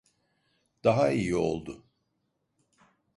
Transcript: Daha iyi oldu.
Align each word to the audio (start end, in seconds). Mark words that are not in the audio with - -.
Daha 0.83 1.11
iyi 1.11 1.35
oldu. 1.35 1.83